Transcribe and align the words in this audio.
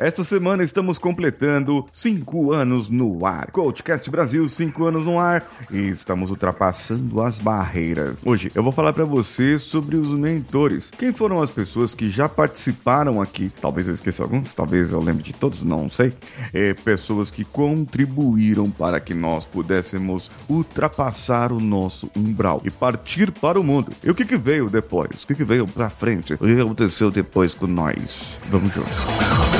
Esta 0.00 0.24
semana 0.24 0.64
estamos 0.64 0.98
completando 0.98 1.84
5 1.92 2.54
anos 2.54 2.88
no 2.88 3.26
ar. 3.26 3.50
Coachcast 3.50 4.08
Brasil, 4.10 4.48
5 4.48 4.86
anos 4.86 5.04
no 5.04 5.18
ar 5.18 5.46
e 5.70 5.88
estamos 5.88 6.30
ultrapassando 6.30 7.20
as 7.20 7.38
barreiras. 7.38 8.22
Hoje 8.24 8.50
eu 8.54 8.62
vou 8.62 8.72
falar 8.72 8.94
para 8.94 9.04
você 9.04 9.58
sobre 9.58 9.96
os 9.96 10.08
mentores. 10.08 10.90
Quem 10.90 11.12
foram 11.12 11.42
as 11.42 11.50
pessoas 11.50 11.94
que 11.94 12.08
já 12.08 12.30
participaram 12.30 13.20
aqui? 13.20 13.52
Talvez 13.60 13.88
eu 13.88 13.92
esqueça 13.92 14.22
alguns, 14.22 14.54
talvez 14.54 14.90
eu 14.90 15.00
lembre 15.00 15.22
de 15.22 15.34
todos, 15.34 15.62
não 15.62 15.90
sei. 15.90 16.14
É, 16.54 16.72
pessoas 16.72 17.30
que 17.30 17.44
contribuíram 17.44 18.70
para 18.70 19.00
que 19.00 19.12
nós 19.12 19.44
pudéssemos 19.44 20.30
ultrapassar 20.48 21.52
o 21.52 21.60
nosso 21.60 22.10
umbral 22.16 22.62
e 22.64 22.70
partir 22.70 23.30
para 23.30 23.60
o 23.60 23.62
mundo. 23.62 23.92
E 24.02 24.10
o 24.10 24.14
que, 24.14 24.24
que 24.24 24.38
veio 24.38 24.70
depois? 24.70 25.24
O 25.24 25.26
que, 25.26 25.34
que 25.34 25.44
veio 25.44 25.68
para 25.68 25.90
frente? 25.90 26.32
O 26.32 26.38
que 26.38 26.58
aconteceu 26.58 27.10
depois 27.10 27.52
com 27.52 27.66
nós? 27.66 28.38
Vamos 28.48 28.72
juntos. 28.72 29.59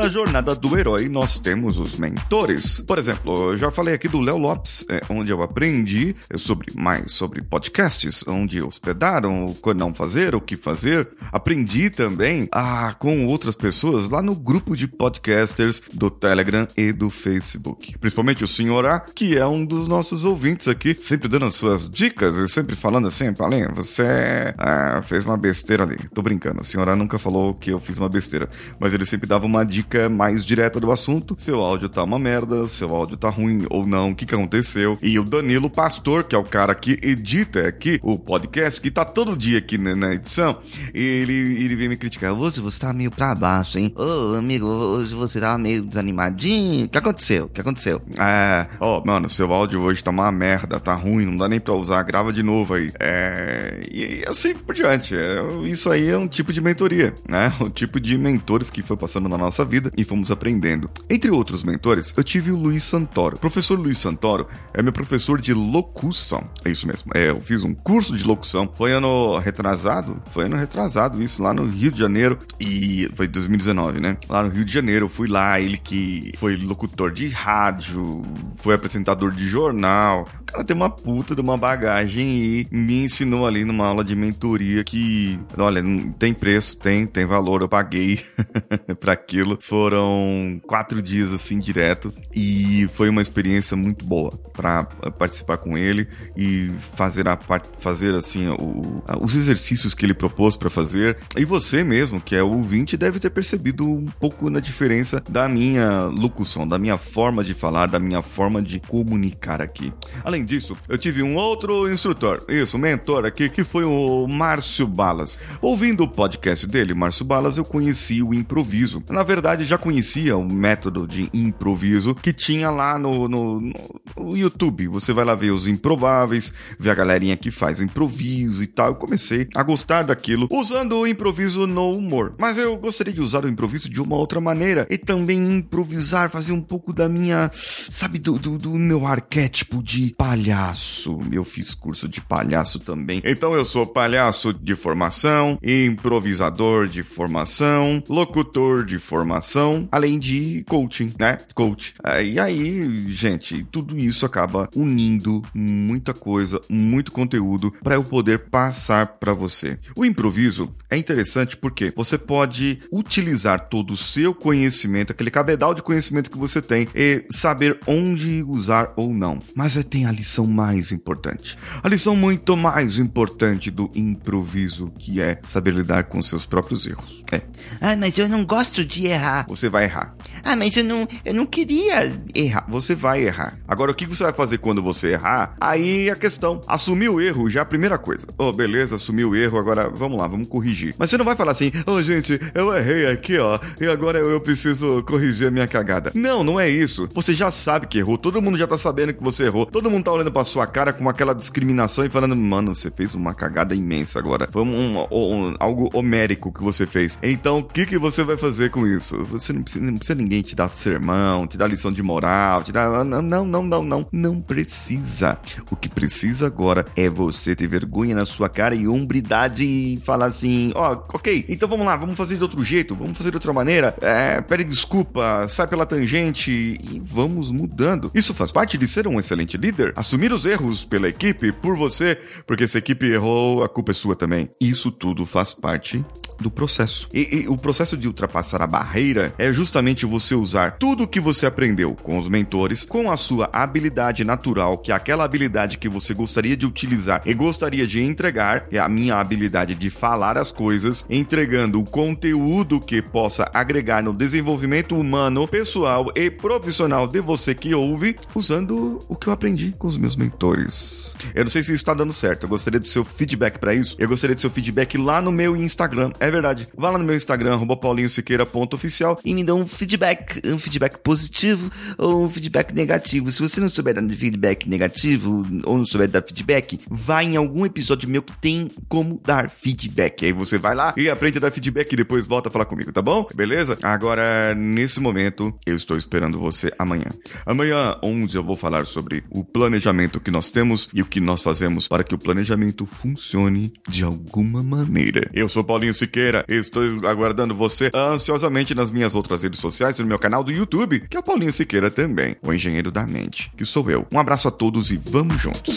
Da 0.00 0.08
jornada 0.08 0.54
do 0.54 0.78
herói, 0.78 1.10
nós 1.10 1.38
temos 1.38 1.78
os 1.78 1.98
mentores. 1.98 2.80
Por 2.80 2.96
exemplo, 2.96 3.52
eu 3.52 3.58
já 3.58 3.70
falei 3.70 3.92
aqui 3.92 4.08
do 4.08 4.18
Léo 4.18 4.38
Lopes, 4.38 4.82
é, 4.88 5.02
onde 5.10 5.30
eu 5.30 5.42
aprendi 5.42 6.16
sobre 6.36 6.72
mais 6.74 7.12
sobre 7.12 7.42
podcasts, 7.42 8.24
onde 8.26 8.62
hospedaram, 8.62 9.44
o 9.44 9.54
que 9.54 9.74
não 9.74 9.92
fazer, 9.92 10.34
o 10.34 10.40
que 10.40 10.56
fazer. 10.56 11.06
Aprendi 11.30 11.90
também 11.90 12.48
a, 12.50 12.94
com 12.94 13.26
outras 13.26 13.54
pessoas 13.54 14.08
lá 14.08 14.22
no 14.22 14.34
grupo 14.34 14.74
de 14.74 14.88
podcasters 14.88 15.82
do 15.92 16.10
Telegram 16.10 16.66
e 16.78 16.92
do 16.92 17.10
Facebook. 17.10 17.98
Principalmente 17.98 18.42
o 18.42 18.48
senhor 18.48 18.86
A, 18.86 19.00
que 19.00 19.36
é 19.36 19.46
um 19.46 19.62
dos 19.62 19.86
nossos 19.86 20.24
ouvintes 20.24 20.66
aqui, 20.66 20.96
sempre 20.98 21.28
dando 21.28 21.44
as 21.44 21.56
suas 21.56 21.90
dicas 21.90 22.38
e 22.38 22.48
sempre 22.48 22.74
falando 22.74 23.06
assim, 23.06 23.34
Paulinho, 23.34 23.74
você 23.74 24.54
ah, 24.56 25.02
fez 25.02 25.24
uma 25.24 25.36
besteira 25.36 25.82
ali. 25.82 25.98
Tô 26.14 26.22
brincando, 26.22 26.62
o 26.62 26.64
senhor 26.64 26.88
A 26.88 26.96
nunca 26.96 27.18
falou 27.18 27.52
que 27.52 27.70
eu 27.70 27.78
fiz 27.78 27.98
uma 27.98 28.08
besteira, 28.08 28.48
mas 28.78 28.94
ele 28.94 29.04
sempre 29.04 29.28
dava 29.28 29.44
uma 29.44 29.62
dica 29.62 29.89
mais 30.08 30.44
direta 30.44 30.80
do 30.80 30.90
assunto. 30.90 31.34
Seu 31.38 31.60
áudio 31.60 31.88
tá 31.88 32.02
uma 32.02 32.18
merda, 32.18 32.66
seu 32.68 32.94
áudio 32.94 33.16
tá 33.16 33.28
ruim 33.28 33.66
ou 33.70 33.86
não, 33.86 34.10
o 34.10 34.14
que, 34.14 34.26
que 34.26 34.34
aconteceu. 34.34 34.98
E 35.02 35.18
o 35.18 35.24
Danilo 35.24 35.70
Pastor, 35.70 36.24
que 36.24 36.34
é 36.34 36.38
o 36.38 36.44
cara 36.44 36.74
que 36.74 36.98
edita 37.02 37.66
aqui 37.66 37.98
o 38.02 38.18
podcast, 38.18 38.80
que 38.80 38.90
tá 38.90 39.04
todo 39.04 39.36
dia 39.36 39.58
aqui 39.58 39.78
na, 39.78 39.94
na 39.94 40.14
edição, 40.14 40.58
ele, 40.94 41.32
ele 41.32 41.76
vem 41.76 41.88
me 41.88 41.96
criticar. 41.96 42.32
Hoje 42.32 42.60
você 42.60 42.78
tá 42.78 42.92
meio 42.92 43.10
pra 43.10 43.34
baixo, 43.34 43.78
hein? 43.78 43.92
Ô, 43.96 44.34
amigo, 44.36 44.66
hoje 44.66 45.14
você 45.14 45.40
tá 45.40 45.56
meio 45.58 45.82
desanimadinho. 45.82 46.86
O 46.86 46.88
que 46.88 46.98
aconteceu? 46.98 47.46
O 47.46 47.48
que 47.48 47.60
aconteceu? 47.60 48.02
É, 48.18 48.66
ó, 48.78 48.98
oh, 48.98 49.06
mano, 49.06 49.28
seu 49.28 49.52
áudio 49.52 49.80
hoje 49.80 50.02
tá 50.02 50.10
uma 50.10 50.30
merda, 50.30 50.78
tá 50.78 50.94
ruim, 50.94 51.26
não 51.26 51.36
dá 51.36 51.48
nem 51.48 51.60
pra 51.60 51.74
usar, 51.74 52.02
grava 52.02 52.32
de 52.32 52.42
novo 52.42 52.74
aí. 52.74 52.92
É, 52.98 53.82
e 53.90 54.24
assim 54.26 54.54
por 54.54 54.74
diante. 54.74 55.14
É, 55.14 55.40
isso 55.64 55.90
aí 55.90 56.08
é 56.08 56.16
um 56.16 56.28
tipo 56.28 56.52
de 56.52 56.60
mentoria, 56.60 57.14
né? 57.28 57.52
O 57.60 57.68
tipo 57.68 58.00
de 58.00 58.16
mentores 58.16 58.70
que 58.70 58.82
foi 58.82 58.96
passando 58.96 59.28
na 59.28 59.36
nossa 59.36 59.64
vida 59.64 59.79
e 59.96 60.04
fomos 60.04 60.30
aprendendo. 60.30 60.90
Entre 61.08 61.30
outros 61.30 61.62
mentores, 61.62 62.12
eu 62.16 62.24
tive 62.24 62.50
o 62.50 62.56
Luiz 62.56 62.84
Santoro. 62.84 63.36
O 63.36 63.38
professor 63.38 63.78
Luiz 63.78 63.98
Santoro 63.98 64.46
é 64.74 64.82
meu 64.82 64.92
professor 64.92 65.40
de 65.40 65.54
locução. 65.54 66.44
É 66.64 66.70
isso 66.70 66.86
mesmo. 66.86 67.10
É, 67.14 67.30
eu 67.30 67.40
fiz 67.40 67.64
um 67.64 67.74
curso 67.74 68.16
de 68.16 68.24
locução. 68.24 68.70
Foi 68.74 68.92
ano 68.92 69.38
retrasado? 69.38 70.22
Foi 70.30 70.44
ano 70.44 70.56
retrasado, 70.56 71.22
isso 71.22 71.42
lá 71.42 71.52
no 71.52 71.66
Rio 71.66 71.90
de 71.90 71.98
Janeiro. 71.98 72.38
E 72.58 73.10
foi 73.14 73.26
2019, 73.26 74.00
né? 74.00 74.16
Lá 74.28 74.42
no 74.42 74.48
Rio 74.48 74.64
de 74.64 74.72
Janeiro, 74.72 75.06
eu 75.06 75.08
fui 75.08 75.28
lá, 75.28 75.60
ele 75.60 75.76
que 75.76 76.32
foi 76.36 76.56
locutor 76.56 77.10
de 77.10 77.28
rádio, 77.28 78.22
foi 78.56 78.74
apresentador 78.74 79.32
de 79.32 79.46
jornal. 79.46 80.26
Cara 80.50 80.64
tem 80.64 80.76
uma 80.76 80.90
puta 80.90 81.34
de 81.34 81.40
uma 81.40 81.56
bagagem 81.56 82.28
e 82.28 82.66
me 82.70 83.04
ensinou 83.04 83.46
ali 83.46 83.64
numa 83.64 83.86
aula 83.86 84.02
de 84.02 84.16
mentoria 84.16 84.82
que, 84.82 85.38
olha, 85.56 85.82
tem 86.18 86.34
preço, 86.34 86.76
tem, 86.76 87.06
tem 87.06 87.24
valor, 87.24 87.62
eu 87.62 87.68
paguei 87.68 88.20
para 88.98 89.12
aquilo. 89.12 89.58
Foram 89.60 90.60
quatro 90.66 91.00
dias 91.00 91.32
assim 91.32 91.58
direto 91.58 92.12
e 92.34 92.88
foi 92.92 93.08
uma 93.08 93.22
experiência 93.22 93.76
muito 93.76 94.04
boa 94.04 94.32
para 94.52 94.84
participar 95.18 95.58
com 95.58 95.78
ele 95.78 96.08
e 96.36 96.70
fazer 96.96 97.28
a 97.28 97.38
fazer 97.78 98.14
assim 98.14 98.48
o, 98.48 99.02
os 99.20 99.36
exercícios 99.36 99.94
que 99.94 100.04
ele 100.04 100.14
propôs 100.14 100.56
para 100.56 100.68
fazer. 100.68 101.16
E 101.36 101.44
você 101.44 101.84
mesmo, 101.84 102.20
que 102.20 102.34
é 102.34 102.42
ouvinte, 102.42 102.96
deve 102.96 103.20
ter 103.20 103.30
percebido 103.30 103.88
um 103.88 104.06
pouco 104.06 104.50
na 104.50 104.60
diferença 104.60 105.22
da 105.28 105.48
minha 105.48 106.04
locução, 106.04 106.66
da 106.66 106.78
minha 106.78 106.96
forma 106.96 107.44
de 107.44 107.54
falar, 107.54 107.86
da 107.86 107.98
minha 107.98 108.22
forma 108.22 108.60
de 108.60 108.80
comunicar 108.80 109.60
aqui. 109.62 109.92
Além 110.24 110.39
disso, 110.44 110.76
eu 110.88 110.98
tive 110.98 111.22
um 111.22 111.36
outro 111.36 111.90
instrutor, 111.90 112.44
isso, 112.48 112.78
mentor 112.78 113.24
aqui, 113.24 113.48
que 113.48 113.64
foi 113.64 113.84
o 113.84 114.26
Márcio 114.26 114.86
Balas. 114.86 115.38
Ouvindo 115.60 116.04
o 116.04 116.08
podcast 116.08 116.66
dele, 116.66 116.94
Márcio 116.94 117.24
Balas, 117.24 117.56
eu 117.56 117.64
conheci 117.64 118.22
o 118.22 118.34
improviso. 118.34 119.02
Na 119.10 119.22
verdade, 119.22 119.64
já 119.64 119.78
conhecia 119.78 120.36
o 120.36 120.44
método 120.44 121.06
de 121.06 121.30
improviso 121.32 122.14
que 122.14 122.32
tinha 122.32 122.70
lá 122.70 122.98
no, 122.98 123.28
no, 123.28 123.60
no 123.60 123.72
YouTube. 124.18 124.88
Você 124.88 125.12
vai 125.12 125.24
lá 125.24 125.34
ver 125.34 125.50
os 125.50 125.66
improváveis, 125.66 126.52
ver 126.78 126.90
a 126.90 126.94
galerinha 126.94 127.36
que 127.36 127.50
faz 127.50 127.80
improviso 127.80 128.62
e 128.62 128.66
tal. 128.66 128.88
Eu 128.88 128.94
comecei 128.94 129.48
a 129.54 129.62
gostar 129.62 130.02
daquilo 130.02 130.48
usando 130.50 130.96
o 130.96 131.06
improviso 131.06 131.66
no 131.66 131.92
humor. 131.92 132.34
Mas 132.38 132.58
eu 132.58 132.76
gostaria 132.76 133.12
de 133.12 133.20
usar 133.20 133.44
o 133.44 133.48
improviso 133.48 133.88
de 133.88 134.00
uma 134.00 134.16
outra 134.16 134.40
maneira 134.40 134.86
e 134.90 134.98
também 134.98 135.50
improvisar, 135.50 136.30
fazer 136.30 136.52
um 136.52 136.60
pouco 136.60 136.92
da 136.92 137.08
minha, 137.08 137.50
sabe, 137.52 138.18
do, 138.18 138.38
do, 138.38 138.58
do 138.58 138.70
meu 138.74 139.06
arquétipo 139.06 139.82
de 139.82 140.14
palhaço. 140.16 141.18
Eu 141.32 141.44
fiz 141.44 141.74
curso 141.74 142.08
de 142.08 142.20
palhaço 142.20 142.78
também. 142.78 143.20
Então 143.24 143.54
eu 143.54 143.64
sou 143.64 143.86
palhaço 143.86 144.52
de 144.52 144.74
formação, 144.74 145.58
improvisador 145.62 146.86
de 146.86 147.02
formação, 147.02 148.02
locutor 148.08 148.84
de 148.84 148.98
formação, 148.98 149.88
além 149.90 150.18
de 150.18 150.64
coaching, 150.68 151.12
né? 151.18 151.38
Coach. 151.54 151.94
E 152.24 152.38
aí, 152.38 153.06
gente, 153.08 153.66
tudo 153.70 153.98
isso 154.06 154.26
acaba 154.26 154.68
unindo 154.74 155.42
muita 155.54 156.12
coisa, 156.12 156.60
muito 156.68 157.12
conteúdo 157.12 157.72
para 157.82 157.94
eu 157.94 158.04
poder 158.04 158.50
passar 158.50 159.18
para 159.18 159.32
você. 159.32 159.78
O 159.96 160.04
improviso 160.04 160.74
é 160.88 160.96
interessante 160.96 161.56
porque 161.56 161.92
você 161.94 162.18
pode 162.18 162.80
utilizar 162.92 163.68
todo 163.68 163.92
o 163.92 163.96
seu 163.96 164.34
conhecimento, 164.34 165.12
aquele 165.12 165.30
cabedal 165.30 165.74
de 165.74 165.82
conhecimento 165.82 166.30
que 166.30 166.38
você 166.38 166.60
tem 166.60 166.88
e 166.94 167.24
saber 167.30 167.78
onde 167.86 168.42
usar 168.42 168.92
ou 168.96 169.12
não. 169.12 169.38
Mas 169.54 169.76
é, 169.76 169.82
tem 169.82 170.06
a 170.06 170.12
lição 170.12 170.46
mais 170.46 170.92
importante. 170.92 171.56
A 171.82 171.88
lição 171.88 172.14
muito 172.16 172.56
mais 172.56 172.98
importante 172.98 173.70
do 173.70 173.90
improviso, 173.94 174.92
que 174.98 175.20
é 175.20 175.38
saber 175.42 175.74
lidar 175.74 176.04
com 176.04 176.22
seus 176.22 176.46
próprios 176.46 176.86
erros. 176.86 177.24
É. 177.32 177.42
Ah, 177.80 177.96
mas 177.96 178.18
eu 178.18 178.28
não 178.28 178.44
gosto 178.44 178.84
de 178.84 179.06
errar. 179.06 179.46
Você 179.48 179.68
vai 179.68 179.84
errar. 179.84 180.14
Ah, 180.44 180.56
mas 180.56 180.76
eu 180.76 180.84
não, 180.84 181.06
eu 181.24 181.34
não 181.34 181.46
queria 181.46 182.12
errar. 182.34 182.66
Você 182.68 182.94
vai 182.94 183.24
errar. 183.24 183.58
Agora, 183.66 183.92
o 183.92 183.94
que 183.94 184.06
você 184.06 184.22
vai 184.22 184.32
fazer 184.32 184.58
quando 184.58 184.82
você 184.82 185.12
errar? 185.12 185.56
Aí 185.60 186.10
a 186.10 186.16
questão. 186.16 186.60
Assumir 186.66 187.08
o 187.08 187.20
erro 187.20 187.48
já 187.48 187.60
é 187.60 187.62
a 187.62 187.66
primeira 187.66 187.98
coisa. 187.98 188.26
Oh, 188.38 188.52
beleza, 188.52 188.96
assumi 188.96 189.24
o 189.24 189.34
erro, 189.34 189.58
agora 189.58 189.88
vamos 189.88 190.18
lá, 190.18 190.26
vamos 190.26 190.48
corrigir. 190.48 190.94
Mas 190.98 191.10
você 191.10 191.18
não 191.18 191.24
vai 191.24 191.36
falar 191.36 191.52
assim, 191.52 191.70
oh, 191.86 192.00
gente, 192.02 192.40
eu 192.54 192.74
errei 192.76 193.06
aqui, 193.06 193.38
ó, 193.38 193.58
e 193.80 193.86
agora 193.86 194.18
eu 194.18 194.40
preciso 194.40 195.02
corrigir 195.04 195.48
a 195.48 195.50
minha 195.50 195.66
cagada. 195.66 196.10
Não, 196.14 196.42
não 196.42 196.58
é 196.58 196.68
isso. 196.68 197.08
Você 197.14 197.34
já 197.34 197.50
sabe 197.50 197.86
que 197.86 197.98
errou, 197.98 198.16
todo 198.16 198.40
mundo 198.40 198.58
já 198.58 198.66
tá 198.66 198.78
sabendo 198.78 199.12
que 199.12 199.22
você 199.22 199.44
errou, 199.44 199.66
todo 199.66 199.90
mundo 199.90 200.04
tá 200.04 200.12
olhando 200.12 200.32
pra 200.32 200.44
sua 200.44 200.66
cara 200.66 200.92
com 200.92 201.08
aquela 201.08 201.34
discriminação 201.34 202.04
e 202.04 202.08
falando, 202.08 202.36
mano, 202.36 202.74
você 202.74 202.90
fez 202.90 203.14
uma 203.14 203.34
cagada 203.34 203.74
imensa 203.74 204.18
agora. 204.18 204.48
Foi 204.50 204.62
um, 204.62 204.98
um, 204.98 205.06
um, 205.10 205.54
algo 205.58 205.90
homérico 205.92 206.52
que 206.52 206.62
você 206.62 206.86
fez. 206.86 207.18
Então, 207.22 207.58
o 207.58 207.64
que, 207.64 207.86
que 207.86 207.98
você 207.98 208.22
vai 208.22 208.36
fazer 208.36 208.70
com 208.70 208.86
isso? 208.86 209.24
Você 209.24 209.52
não 209.52 209.62
precisa, 209.62 209.84
não 209.84 209.96
precisa 209.96 210.18
ninguém 210.18 210.29
te 210.42 210.54
dar 210.54 210.70
sermão, 210.70 211.46
te 211.46 211.58
dar 211.58 211.66
lição 211.66 211.92
de 211.92 212.02
moral, 212.02 212.62
te 212.62 212.70
dar. 212.70 213.04
Não, 213.04 213.20
não, 213.20 213.44
não, 213.44 213.62
não, 213.64 213.82
não. 213.82 214.06
Não 214.12 214.40
precisa. 214.40 215.38
O 215.70 215.76
que 215.76 215.88
precisa 215.88 216.46
agora 216.46 216.86
é 216.96 217.08
você 217.08 217.56
ter 217.56 217.66
vergonha 217.66 218.14
na 218.14 218.24
sua 218.24 218.48
cara 218.48 218.74
e 218.74 218.86
hombridade 218.86 219.64
e 219.64 219.98
falar 219.98 220.26
assim: 220.26 220.72
ó, 220.74 220.94
oh, 220.94 221.16
ok, 221.16 221.44
então 221.48 221.68
vamos 221.68 221.84
lá, 221.84 221.96
vamos 221.96 222.16
fazer 222.16 222.36
de 222.36 222.42
outro 222.42 222.62
jeito, 222.62 222.94
vamos 222.94 223.18
fazer 223.18 223.30
de 223.30 223.36
outra 223.36 223.52
maneira. 223.52 223.94
É, 224.00 224.40
pede 224.40 224.64
desculpa, 224.64 225.46
sai 225.48 225.66
pela 225.66 225.84
tangente 225.84 226.50
e 226.50 227.00
vamos 227.02 227.50
mudando. 227.50 228.10
Isso 228.14 228.32
faz 228.32 228.52
parte 228.52 228.78
de 228.78 228.86
ser 228.86 229.08
um 229.08 229.18
excelente 229.18 229.56
líder? 229.56 229.92
Assumir 229.96 230.32
os 230.32 230.44
erros 230.44 230.84
pela 230.84 231.08
equipe, 231.08 231.50
por 231.52 231.76
você, 231.76 232.18
porque 232.46 232.68
se 232.68 232.76
a 232.76 232.80
equipe 232.80 233.06
errou, 233.06 233.64
a 233.64 233.68
culpa 233.68 233.90
é 233.90 233.94
sua 233.94 234.14
também. 234.14 234.50
Isso 234.60 234.90
tudo 234.90 235.26
faz 235.26 235.52
parte 235.54 236.04
do 236.40 236.50
processo. 236.50 237.08
E, 237.12 237.42
e 237.42 237.48
o 237.48 237.56
processo 237.56 237.96
de 237.96 238.06
ultrapassar 238.06 238.62
a 238.62 238.66
barreira 238.66 239.34
é 239.38 239.52
justamente 239.52 240.06
você 240.06 240.34
usar 240.34 240.72
tudo 240.78 241.04
o 241.04 241.08
que 241.08 241.20
você 241.20 241.46
aprendeu 241.46 241.94
com 241.94 242.16
os 242.18 242.28
mentores, 242.28 242.84
com 242.84 243.10
a 243.10 243.16
sua 243.16 243.48
habilidade 243.52 244.24
natural, 244.24 244.78
que 244.78 244.92
é 244.92 244.94
aquela 244.94 245.24
habilidade 245.24 245.78
que 245.78 245.88
você 245.88 246.14
gostaria 246.14 246.56
de 246.56 246.66
utilizar 246.66 247.22
e 247.24 247.34
gostaria 247.34 247.86
de 247.86 248.02
entregar, 248.02 248.66
é 248.70 248.78
a 248.78 248.88
minha 248.88 249.16
habilidade 249.16 249.74
de 249.74 249.90
falar 249.90 250.38
as 250.38 250.50
coisas, 250.50 251.04
entregando 251.08 251.80
o 251.80 251.84
conteúdo 251.84 252.80
que 252.80 253.02
possa 253.02 253.50
agregar 253.52 254.02
no 254.02 254.12
desenvolvimento 254.12 254.96
humano, 254.96 255.46
pessoal 255.46 256.10
e 256.14 256.30
profissional 256.30 257.06
de 257.06 257.20
você 257.20 257.54
que 257.54 257.74
ouve, 257.74 258.16
usando 258.34 258.98
o 259.08 259.16
que 259.16 259.26
eu 259.26 259.32
aprendi 259.32 259.74
com 259.78 259.86
os 259.86 259.96
meus 259.96 260.16
mentores. 260.16 261.14
Eu 261.34 261.44
não 261.44 261.50
sei 261.50 261.62
se 261.62 261.68
isso 261.68 261.76
está 261.76 261.94
dando 261.94 262.12
certo. 262.12 262.44
Eu 262.44 262.48
gostaria 262.48 262.80
do 262.80 262.86
seu 262.86 263.04
feedback 263.04 263.58
para 263.58 263.74
isso. 263.74 263.96
Eu 263.98 264.08
gostaria 264.08 264.34
do 264.34 264.40
seu 264.40 264.50
feedback 264.50 264.96
lá 264.96 265.20
no 265.20 265.32
meu 265.32 265.56
Instagram. 265.56 266.12
É 266.18 266.29
verdade. 266.30 266.68
Vá 266.76 266.90
lá 266.90 266.98
no 266.98 267.04
meu 267.04 267.16
Instagram, 267.16 267.58
paulinhosiqueira.oficial 267.76 269.18
e 269.24 269.34
me 269.34 269.42
dá 269.44 269.54
um 269.54 269.66
feedback, 269.66 270.40
um 270.46 270.58
feedback 270.58 270.98
positivo 270.98 271.70
ou 271.98 272.24
um 272.24 272.30
feedback 272.30 272.74
negativo. 272.74 273.30
Se 273.30 273.40
você 273.40 273.60
não 273.60 273.68
souber 273.68 273.94
dar 273.94 274.08
feedback 274.14 274.68
negativo 274.68 275.42
ou 275.64 275.78
não 275.78 275.86
souber 275.86 276.08
dar 276.08 276.22
feedback, 276.22 276.78
vai 276.88 277.26
em 277.26 277.36
algum 277.36 277.64
episódio 277.64 278.08
meu 278.08 278.22
que 278.22 278.36
tem 278.38 278.68
como 278.88 279.20
dar 279.24 279.50
feedback. 279.50 280.24
Aí 280.24 280.32
você 280.32 280.58
vai 280.58 280.74
lá 280.74 280.94
e 280.96 281.08
aprende 281.08 281.38
a 281.38 281.40
dar 281.40 281.50
feedback 281.50 281.92
e 281.92 281.96
depois 281.96 282.26
volta 282.26 282.48
a 282.48 282.52
falar 282.52 282.66
comigo, 282.66 282.92
tá 282.92 283.02
bom? 283.02 283.26
Beleza? 283.34 283.78
Agora, 283.82 284.54
nesse 284.54 285.00
momento, 285.00 285.52
eu 285.66 285.74
estou 285.74 285.96
esperando 285.96 286.38
você 286.38 286.72
amanhã. 286.78 287.06
Amanhã, 287.46 287.96
onde 288.02 288.36
eu 288.36 288.44
vou 288.44 288.56
falar 288.56 288.86
sobre 288.86 289.24
o 289.30 289.44
planejamento 289.44 290.20
que 290.20 290.30
nós 290.30 290.50
temos 290.50 290.88
e 290.92 291.02
o 291.02 291.06
que 291.06 291.20
nós 291.20 291.42
fazemos 291.42 291.88
para 291.88 292.04
que 292.04 292.14
o 292.14 292.18
planejamento 292.18 292.86
funcione 292.86 293.72
de 293.88 294.04
alguma 294.04 294.62
maneira. 294.62 295.28
Eu 295.32 295.48
sou 295.48 295.64
Paulinho 295.64 295.94
Siqueira, 295.94 296.19
estou 296.48 296.82
aguardando 297.06 297.54
você 297.54 297.90
ansiosamente 297.94 298.74
nas 298.74 298.90
minhas 298.90 299.14
outras 299.14 299.42
redes 299.42 299.60
sociais 299.60 299.98
e 299.98 300.02
no 300.02 300.08
meu 300.08 300.18
canal 300.18 300.44
do 300.44 300.52
YouTube, 300.52 301.00
que 301.08 301.16
é 301.16 301.20
o 301.20 301.22
Paulinho 301.22 301.52
Siqueira 301.52 301.90
também, 301.90 302.36
o 302.42 302.52
engenheiro 302.52 302.90
da 302.90 303.06
mente, 303.06 303.50
que 303.56 303.64
sou 303.64 303.90
eu. 303.90 304.06
Um 304.12 304.18
abraço 304.18 304.48
a 304.48 304.50
todos 304.50 304.90
e 304.90 304.96
vamos 304.96 305.40
juntos. 305.40 305.76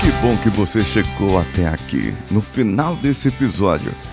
Que 0.00 0.10
bom 0.22 0.36
que 0.38 0.50
você 0.50 0.84
chegou 0.84 1.38
até 1.38 1.68
aqui. 1.68 2.14
No 2.30 2.40
final 2.40 2.96
desse 2.96 3.28
episódio, 3.28 3.94